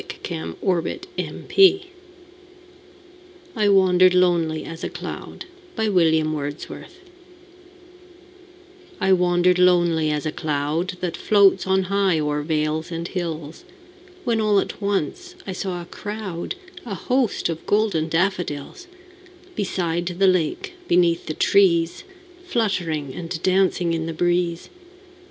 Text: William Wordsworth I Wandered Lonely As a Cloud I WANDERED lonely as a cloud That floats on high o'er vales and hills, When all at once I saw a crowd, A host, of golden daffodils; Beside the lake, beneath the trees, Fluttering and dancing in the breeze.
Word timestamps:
William 0.31 0.57
Wordsworth 0.63 1.05
I 3.55 3.69
Wandered 3.69 4.15
Lonely 4.15 4.65
As 4.65 4.83
a 4.83 4.89
Cloud 4.89 5.45
I 5.77 5.89
WANDERED 9.11 9.59
lonely 9.59 10.09
as 10.09 10.25
a 10.25 10.31
cloud 10.31 10.97
That 11.01 11.15
floats 11.15 11.67
on 11.67 11.83
high 11.83 12.17
o'er 12.19 12.41
vales 12.41 12.91
and 12.91 13.07
hills, 13.09 13.63
When 14.23 14.41
all 14.41 14.59
at 14.59 14.81
once 14.81 15.35
I 15.45 15.51
saw 15.53 15.83
a 15.83 15.85
crowd, 15.85 16.55
A 16.83 16.95
host, 16.95 17.47
of 17.47 17.63
golden 17.67 18.09
daffodils; 18.09 18.87
Beside 19.53 20.07
the 20.17 20.25
lake, 20.27 20.73
beneath 20.87 21.27
the 21.27 21.35
trees, 21.35 22.03
Fluttering 22.43 23.13
and 23.13 23.39
dancing 23.43 23.93
in 23.93 24.07
the 24.07 24.13
breeze. 24.13 24.69